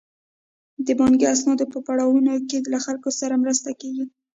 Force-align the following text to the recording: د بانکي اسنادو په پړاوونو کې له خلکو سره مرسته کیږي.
د 0.85 0.87
بانکي 0.99 1.25
اسنادو 1.33 1.65
په 1.73 1.79
پړاوونو 1.87 2.33
کې 2.49 2.57
له 2.73 2.79
خلکو 2.85 3.09
سره 3.19 3.41
مرسته 3.43 3.69
کیږي. 3.81 4.05